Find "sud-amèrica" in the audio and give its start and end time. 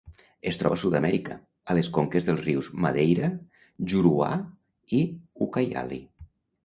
0.83-1.35